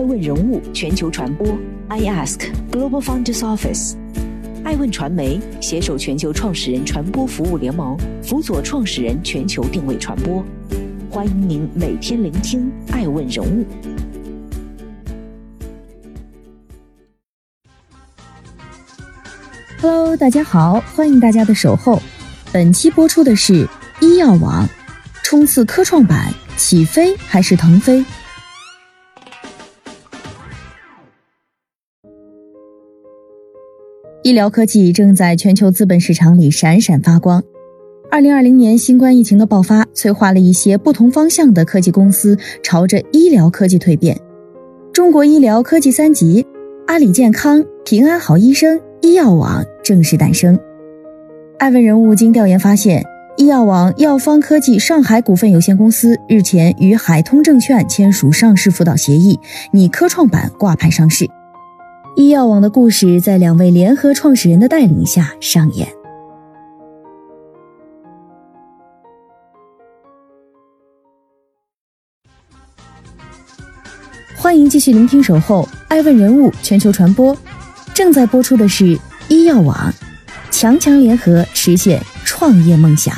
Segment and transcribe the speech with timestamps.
[0.00, 1.46] 爱问人物全球传播
[1.88, 3.96] ，I Ask Global Founders Office，
[4.64, 10.42] 爱问传媒携手全球创始人传播服务联盟，辅佐创始人全球定位传播。
[11.10, 13.66] 欢迎您每天聆听爱问人物。
[19.82, 22.00] Hello，大家好，欢迎大家的守候。
[22.50, 23.68] 本期播出的是
[24.00, 24.66] 医药网，
[25.22, 28.02] 冲刺科创板，起飞还是腾飞？
[34.30, 37.42] 医疗科技正在全球资本市场里闪闪发光。
[38.12, 44.16] 二零二零年新冠疫情的爆发，催化了一些不同方向的科技公司朝着医疗科技蜕变。
[44.92, 46.46] 中国医疗科技三级，
[46.86, 50.56] 阿里健康、平安好医生、医药网正式诞生。
[51.58, 53.04] 艾问人物经调研发现，
[53.36, 59.40] 医药网药方科技上海股份有限公司日前与海通证券签署上市辅导协议，
[59.72, 61.28] 拟科创板挂牌上市。
[62.20, 65.88] 医药网的故事在两位联合创始人的带领下上演。
[74.36, 77.34] 欢迎继续聆听《守候爱问人物全球传播》，
[77.94, 78.98] 正在播出的是
[79.28, 79.90] 医药网，
[80.50, 83.14] 强强联合实现创业梦想。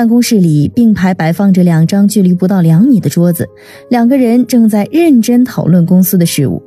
[0.00, 3.46] 办公室里并排摆放着两张距离不到两米的桌子，
[3.90, 6.62] 两个人正在认真讨论公司的事务。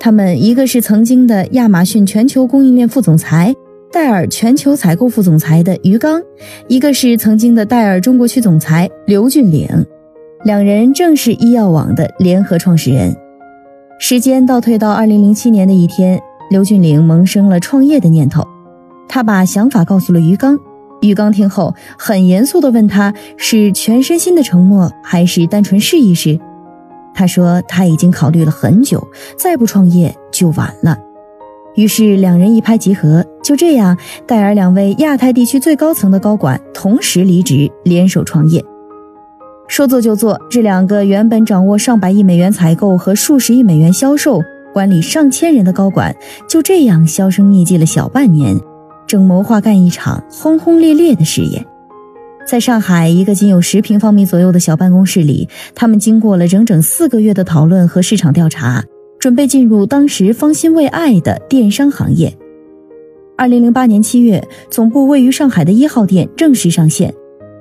[0.00, 3.54] 他们一个是曾经的亚马逊全球供应链副总裁、
[3.92, 6.20] 戴尔全球采购副总裁的于刚，
[6.66, 9.68] 一个是曾经的戴尔中国区总裁刘俊岭。
[10.42, 13.14] 两人正是医药网的联合创始人。
[14.00, 16.20] 时间倒退到二零零七年的一天，
[16.50, 18.44] 刘俊岭萌生了创业的念头，
[19.08, 20.58] 他把想法告诉了于刚。
[21.06, 26.38] 玉刚听后，很严肃地问：“他是全身心的承诺，还是单纯试一试？”
[27.14, 29.06] 他说：“他已经考虑了很久，
[29.38, 30.98] 再不创业就晚了。”
[31.76, 38.64] 于是两人一拍即合，就这样，戴尔两位亚太地区最高层的高管同时离职，联手创业。
[39.68, 44.40] 说做就做，这两个原本掌握上百亿美元采购和数十亿美元销售、
[44.72, 46.14] 管理上千人的高管，
[46.48, 48.58] 就这样销声匿迹了小半年。
[49.06, 51.64] 正谋划干一场轰轰烈烈的事业，
[52.46, 58.84] 在上海一个仅有十平方米左右的小办公室里，他们经过了整整四个月的讨论和市场调查，
[59.18, 62.36] 准备进入当时方兴未艾的电商行业。
[63.36, 67.12] 二零零八年七月，总部位于上海的一号店正式上线，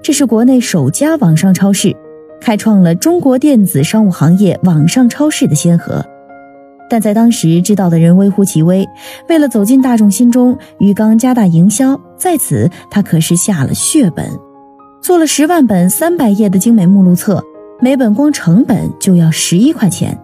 [0.01, 1.95] 这是国内首家网上超市，
[2.39, 6.03] 开创了中国电子商务行业网上超市的先河。
[6.89, 8.87] 但在当时，知道的人微乎其微。
[9.27, 14.25] 为了走进大众心中，于刚加大营销，在此他可是下了血本，
[15.01, 17.43] 做了十万本三百页的精美目录册，
[17.81, 20.17] 每本光成本就要十一块钱。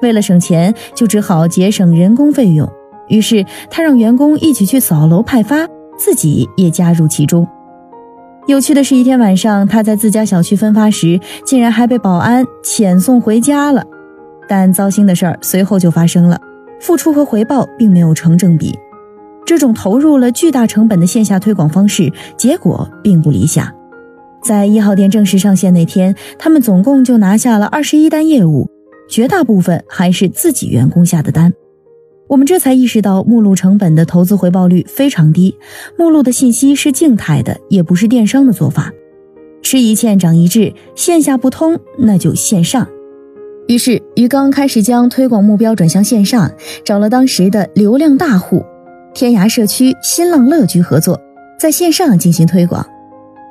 [0.00, 2.68] 为了省钱，就只好节省人工费用。
[3.08, 5.66] 于是他让员工一起去扫楼派发，
[5.98, 7.46] 自己也加入其中。
[8.46, 13.84] 有趣的是，一天晚上，他在自家小区分发时，竟然还被保安遣送回家了。
[14.48, 16.40] 但糟心的事儿随后就发生了，
[16.80, 18.76] 付出和回报并没有成正比。
[19.44, 23.72] 这种投入了巨大成本的线下推广方式，结果并不理想。
[24.42, 28.68] 在一号店正式上线那天，他们总共就拿下了二十一单业务，
[29.08, 31.52] 绝大部分还是自己员工下的单。
[32.28, 35.56] 我们这才意识到，目录成本的投资回报率非常低。
[35.96, 38.92] 目录的信息是静态的，也不是电商的做法。
[39.62, 42.86] 吃一堑长一智，线下不通，那就线上。
[43.68, 46.50] 于是，于刚开始将推广目标转向线上，
[46.86, 48.64] 找了当时的流量大户
[49.12, 51.20] 天涯社区、新浪乐居合作，
[51.60, 52.84] 在线上进行推广。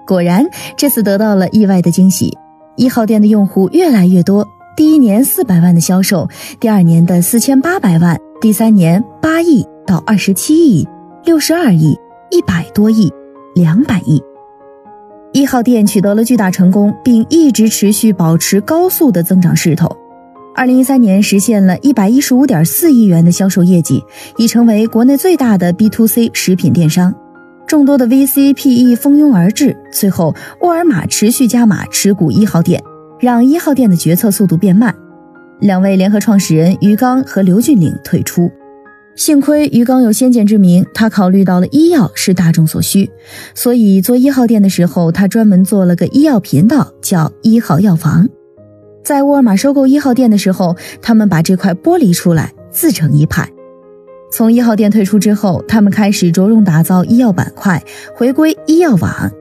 [0.08, 0.44] 果然，
[0.76, 2.36] 这次得到了意外的惊喜：
[2.78, 4.44] 一号店的用户越来越多，
[4.76, 6.28] 第一年四百万的销售，
[6.60, 10.88] 第二年的四千八百万，第三年八亿到二十七亿、
[11.26, 11.96] 六十二亿、
[12.32, 13.14] 一百多亿、
[13.54, 14.20] 两百亿。
[15.32, 19.88] 一号店取得了巨大成功，并一直持续保持高速的增长势头。
[20.58, 24.04] 二零一三年实现了一百一十五点四亿元的销售业绩，
[24.38, 27.14] 已成为国内最大的 B to C 食品电商。
[27.68, 32.82] 众多的 VC PE 蜂拥而至，最后沃尔玛持续加码持股一号店，
[33.20, 34.96] 让一号店的决策速度变慢。
[35.60, 38.50] 两位联合创始人于刚和刘俊岭退出。
[39.16, 43.08] 幸亏于刚有先见之明，他考虑到了医药是大众所需，
[43.54, 48.28] 所以做一号店的时候，他专门做了个医药频道，叫一号药房。
[49.08, 53.48] 在沃尔玛收购一号店的时候，他们把这块剥离出来，自成一派。
[54.30, 57.82] 从一号店退出之后，他们开始着重打造医药板块，
[58.14, 59.32] 回归医药网。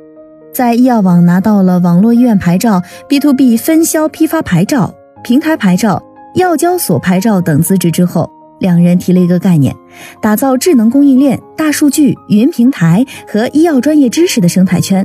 [0.55, 6.01] 在医药网拿到了网络医院牌照、B to B 分销批发牌照、平台牌照、
[6.37, 8.31] 药交所牌照等资质之后，
[8.61, 9.75] 两人提了一个概念：
[10.23, 15.05] 打造智能供应链、大数据、云平台和医药专业知识的生态圈。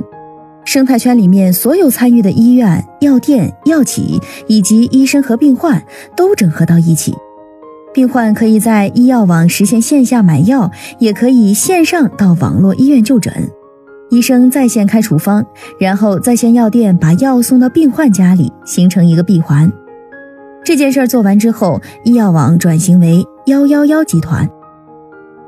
[0.64, 5.82] 生态圈里面所有参与的医院、药店、药企以及医生和病患
[6.16, 7.14] 都整合到一起。
[7.92, 13.32] 病患可以在医药网实现线下买药，也可以线上到网络医院就诊。
[14.08, 15.44] 医生在线开处方，
[15.78, 19.70] 然后在线药店把药送到病患家里，形成一个闭环。
[20.64, 24.48] 这件事儿做完之后，医药网转型为幺幺幺集团。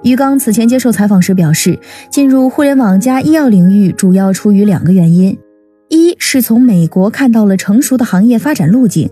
[0.04, 1.78] 于刚此前接受采访时表示，
[2.10, 5.36] 进入互联网加医药领域主要出于两个原因：
[5.88, 9.10] 一是从美国看到了成熟的行业发展路径。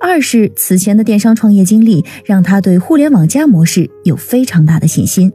[0.00, 5.32] 二是此前的电商创业经历让他对互联网加模式有非常大的信心。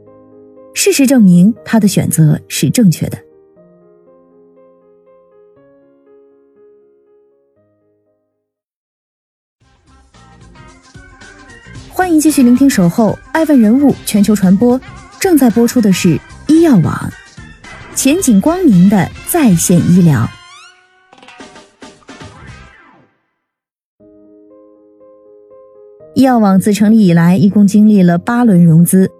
[0.72, 3.18] 事实证明，他的选择是正确的。
[12.24, 14.80] 继续聆听《守候》，爱问人物全球传播
[15.20, 16.18] 正在播出的是
[16.48, 17.12] 医药网，
[17.94, 20.26] 前景光明的在线医疗。
[26.14, 29.10] 医药网自成立以来，一共经历了八轮融资。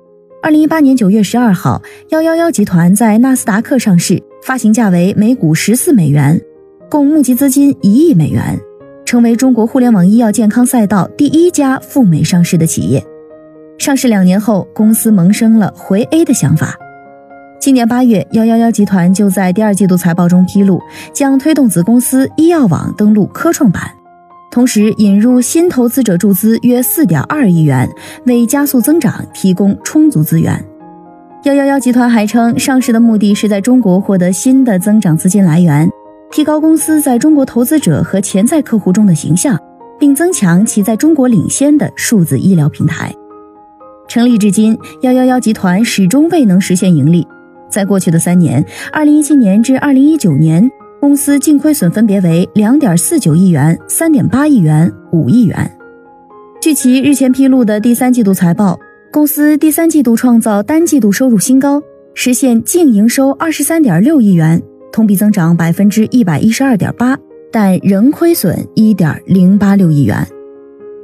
[0.42, 6.40] 二零一八年九月十二号，幺幺幺集团在纳斯达克上市，发行价为每股十四美元，
[6.88, 8.58] 共募集资金一亿美元，
[9.14, 13.00] 成为中国互联网医药健康赛道第一家赴美上市的企业。
[13.78, 16.74] 上市两年后，公司萌生了回 A 的想法。
[17.60, 20.80] 今年八月，幺幺幺集团就在第二季度财报中披露，
[21.12, 23.84] 将推动子公司医药网登陆科创板。
[24.50, 27.88] 同时引入新投资者注资约四点二亿元，
[28.26, 30.60] 为加速增长提供充足资源。
[31.44, 35.88] 幺幺幺集团还称，上市的目的是在中国获得新的增长资金来源，
[36.34, 39.56] 提高公司在中国投资者和潜在客户中的形象，
[40.00, 43.14] 并增强其在中国领先的数字医疗平台。
[44.08, 47.24] 成立至今，幺幺幺集团始终未能实现盈利。
[47.70, 50.68] 在过去的三年，二零一七年至二零一九年。
[51.00, 55.70] 公司净亏损分别为两点四九亿元、三点八亿元、五亿元。
[56.60, 58.76] 据其日前披露的第三季度财报，
[59.12, 61.80] 公司第三季度创造单季度收入新高，
[62.14, 64.60] 实现净营收二十三点六亿元，
[64.94, 67.18] 同比增长百分之一百一十二点八，
[67.50, 70.24] 但仍亏损一点零八六亿元。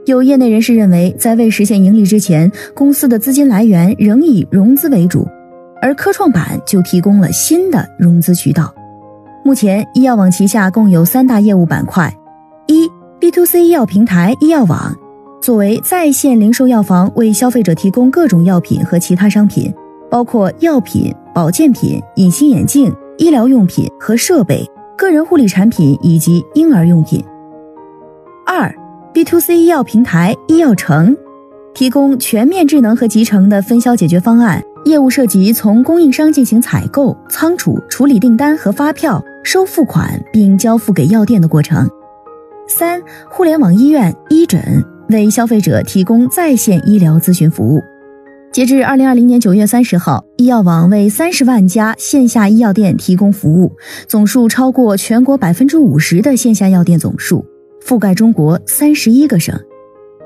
[0.07, 5.27] 有业内人士认为，在未实现盈利之前，公司的资金来源仍以融资为主，
[5.83, 8.73] 而科创板就提供了新的融资渠道。
[9.45, 12.17] 目前，医药网旗下共有三大业务板块：
[12.69, 12.89] 一、
[13.19, 14.97] B to C 医药平台医药网，
[15.43, 19.75] 作为在线零售药房，为消费者提供各种药品和其他商品，
[20.09, 27.21] 包括药品、保健品、隐形眼镜、医疗用品和设备、个人护理产品以及婴儿用品；
[28.47, 28.75] 二、
[29.13, 31.15] B to C 医药平台医药城，
[31.75, 39.23] 提供全面智能和集成的分销解决方案，业务涉及从供应商进行采购、仓储、处理订单和发票。
[39.43, 41.89] 收付款并交付给药店的过程。
[42.69, 47.83] 三、互联网医院医诊为消费者提供在线医疗咨询服务。
[48.53, 53.71] 截至二零二零年九月三十号，医药网为三十万家线下医药店提供服务，
[54.09, 57.45] 总数超过全国百分之五十的线下药店总数，
[57.81, 59.57] 覆盖中国三十一个省。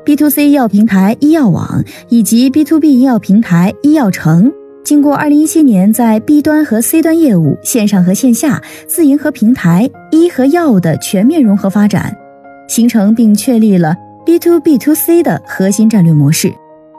[0.07, 4.51] B to C 医药平台医药网以及 B to B 医药平台医药城。
[4.83, 12.17] 经过二零一七年在 B 端和 C 端业务线上和线下自营和平台医和药的全面融合发展，
[12.69, 13.95] 形成并确立了
[14.25, 16.51] B to B to C 的核心战略模式。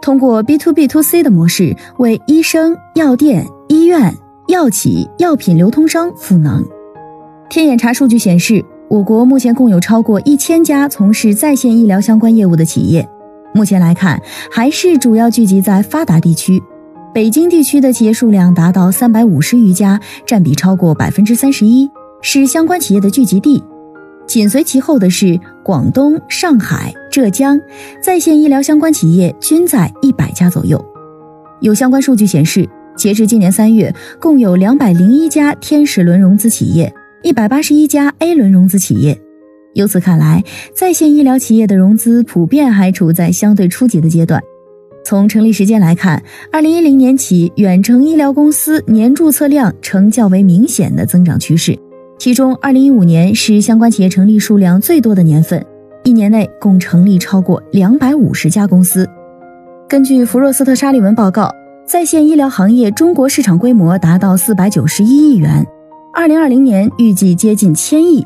[0.02, 4.14] 通过 B to B to C 的模式，为医生、药店、医院、
[4.48, 6.64] 药企、药品流通商赋能。
[7.50, 13.08] 天眼查数据显示，我国目前共有超过一千家从事在线医疗相关业务的企业。
[13.54, 14.22] 目前来看，
[14.52, 16.62] 还是主要聚集在发达地区。
[17.14, 21.90] 北京地区的企业数量达到三百五十余家，占比超过百分之三十一，
[22.22, 23.64] 是相关企业的聚集地。
[24.28, 27.58] 紧随其后的是广东、上海、浙江，
[28.02, 30.84] 在线医疗相关企业均在一百家左右。
[31.62, 32.68] 有相关数据显示，
[32.98, 36.94] 截至今年三月，共有两百零一家天使轮融资企业，
[37.24, 39.18] 一百八十一家 A 轮融资企业。
[39.76, 40.44] 由此看来，
[40.74, 44.44] 在线医疗企业的融资普遍还处在相对初级的阶段。
[45.06, 51.80] 从成立时间来看，二零一零年起，远程医疗公司年注册量呈较为明显的增长趋势。
[52.20, 55.66] 其中，二零一五年是相关企业成立数量最多的年份，
[56.06, 59.10] 一年内共成立超过两百五十家公司。
[59.90, 61.50] 根据福若斯特沙利文报告，
[61.84, 65.66] 在线医疗行业中国市场规模达到四百九十一亿元，
[66.14, 68.24] 二零二零年预计接近千亿，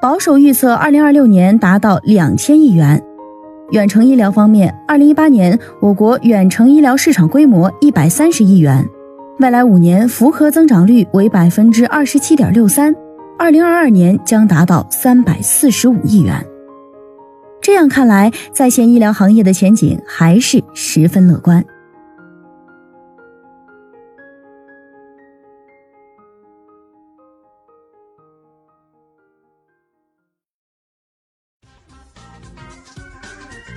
[0.00, 3.02] 保守预测二零二六年达到两千亿元。
[3.70, 8.86] 远程医疗方面，二零一八年我国远程医疗市场规模一百三十亿元，
[9.38, 12.94] 未来五年复合增长率为百分之二十七点六三，
[13.38, 16.34] 二零二二年将达到三百四十五亿元。
[17.62, 21.64] 这样看来，在线医疗行业的前景还是十分乐观。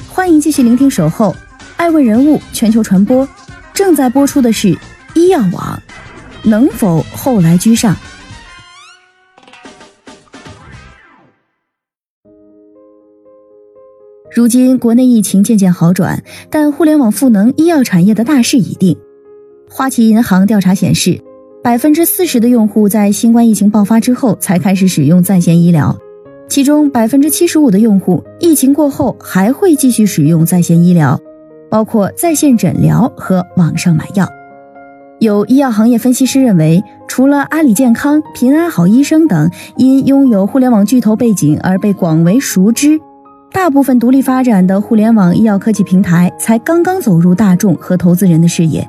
[0.10, 1.32] 欢迎继续聆听《守候》，
[1.78, 3.28] 爱问人物全球传播，
[3.72, 4.76] 正在播出的是
[5.14, 5.80] 医药网，
[6.44, 7.96] 能否后来居上？
[14.36, 18.98] 如今国内疫情渐渐好转，但互联网赋能医药产业的大势已定。
[19.70, 21.18] 花旗银行调查显示，
[21.64, 25.98] 百分之四十的用户在新冠疫情爆发之后才开始使用在线医疗。
[26.50, 31.18] 其中百分之七十五的用户疫情过后还会继续使用在线医疗，
[31.72, 34.28] 包括在线诊疗和网上买药。
[35.22, 43.00] 有医药行业分析师认为，除了阿里健康、平安好医生等因拥有互联网巨头背景而被广为熟知，
[43.56, 48.86] 大部分独立发展的互联网医药科技平台才刚刚走入大众和投资人的视野。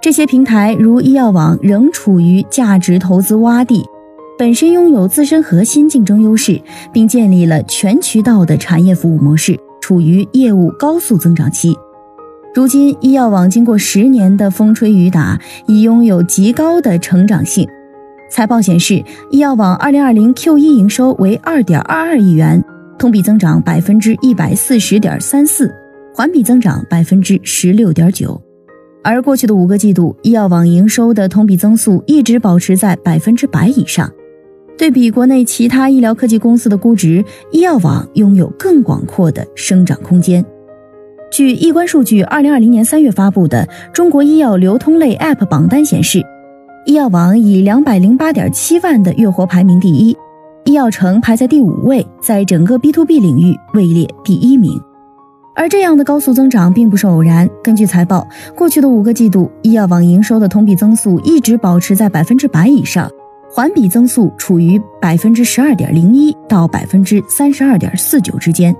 [0.00, 3.84] 这些平台如医药网仍处于价值投资洼地。
[4.38, 6.62] 本身拥有自身核心竞争优势，
[6.92, 11.76] 并建立了全渠道的产业服务模式，处于业务高速增长期。
[12.54, 15.36] 如今，医药网经过十年的风吹雨打，
[15.66, 17.68] 已拥有极高的成长性。
[18.30, 19.02] 财报显示，
[19.32, 22.64] 医药网二零二零 Q 一营收为二点二二亿元，
[22.98, 25.72] 同比增长百分之一百四十点三四，
[26.12, 28.40] 环比增长百分之十六点九。
[29.04, 34.10] 而过去的五个季度，医药网营收的同比增速一直保持在百分之百以上。
[34.76, 40.44] 对比国内其他医疗科技公司的估值，医药网拥有更广阔的生长空间。
[41.30, 46.22] 据易观数据，二零二零年三月发布的中国医药流通类 App 榜单显示，
[46.84, 50.16] 医药网以两百零八点七万的月活排名第一，
[50.68, 54.78] 医药城排在第五位，在整个 B to B 领域位列第一名。
[55.54, 57.48] 而这样的高速增长并不是偶然。
[57.64, 63.10] 根据财报，过去的五个季度，医药网营收的同比增速一直保持在百分之百以上。
[63.50, 68.76] 环比增速处于百分之十二点零一到百分之三十二点四九之间。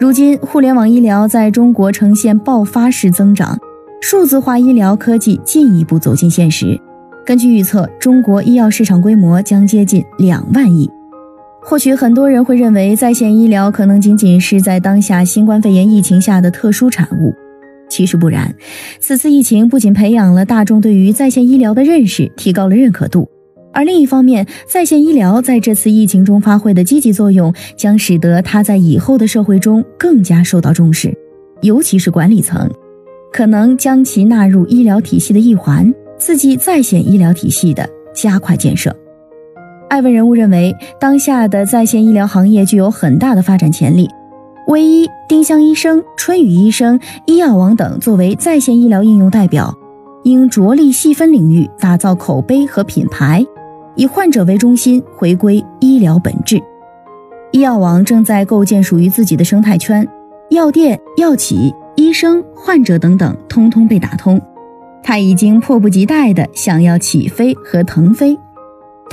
[0.00, 3.58] 如今，互联网医疗在中国呈现爆发式增长，
[4.00, 6.80] 数字化医疗科技进一步走进现实。
[7.26, 10.90] 根据预测，中国医药市场规模将接近两万亿。
[11.64, 17.32] 或许很多人会认为，在线医疗可能仅仅是在当下新冠肺炎疫情下的特殊产物，
[17.88, 18.54] 其实不然。
[18.98, 23.28] 此次疫情不仅培养了大众对于在线医疗的认识，提高了认可度。
[23.72, 31.16] 而另一方面，在线医疗在这次疫情中发挥的积极作用，将使得它在以后的社会中更加受到重视，
[31.62, 32.68] 尤其是管理层，
[33.32, 38.94] 可能将其纳入医疗体系的一环，刺激在线医疗体系的加快建设。
[39.92, 44.08] 艾问人物认为，当下的在线医疗行业具有很大的发展潜力，
[44.68, 49.76] 唯一、丁香医生、春雨医生、医药网等作为在线医疗应用代表，
[50.22, 53.44] 应着力细分领域，打造口碑和品牌。
[53.94, 56.58] 以患者为中心，回归医疗本质。
[57.50, 60.08] 医药网正在构建属于自己的生态圈，
[60.48, 64.40] 药店、药企、医生、患者等等，通通被打通。
[65.02, 68.38] 他已经迫不及待地想要起飞和腾飞。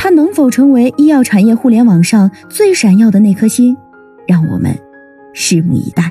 [0.02, 3.76] 它能否成为医药产业互联网上最闪耀的那颗星？
[4.26, 4.74] 让我们
[5.36, 6.10] 拭目以待。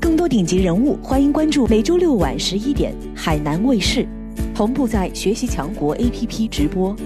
[0.00, 4.04] 更多顶级人物，欢迎关注每周六晚十一点海南卫视，
[4.52, 6.96] 同步在学习强国 APP 直播。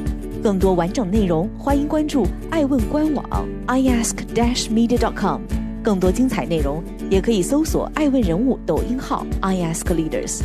[0.42, 3.24] 更多完整内容，欢迎关注爱问官网
[3.68, 5.40] iask-media.com。
[5.84, 10.42] 更多精彩内容，也可以搜索爱问人物抖音号 iaskleaders。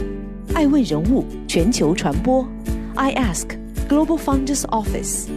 [0.53, 2.47] 爱问人物全球传播
[2.95, 3.47] ，iask
[3.89, 5.29] Global Founders Office。